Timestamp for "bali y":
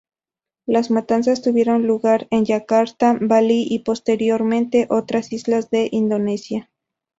3.21-3.83